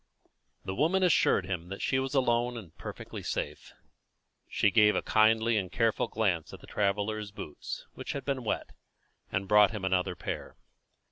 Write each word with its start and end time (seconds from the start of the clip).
The 0.65 0.73
woman 0.73 1.03
assured 1.03 1.45
him 1.45 1.69
that 1.69 1.79
she 1.83 1.99
was 1.99 2.15
alone, 2.15 2.57
and 2.57 2.75
perfectly 2.75 3.21
safe. 3.21 3.75
She 4.49 4.71
gave 4.71 4.95
a 4.95 5.03
kindly 5.03 5.57
and 5.57 5.71
careful 5.71 6.07
glance 6.07 6.51
at 6.55 6.59
the 6.59 6.65
traveller's 6.65 7.29
boots, 7.29 7.85
which 7.93 8.13
had 8.13 8.25
been 8.25 8.43
wet, 8.43 8.71
and 9.31 9.47
brought 9.47 9.69
him 9.69 9.85
another 9.85 10.15
pair. 10.15 10.57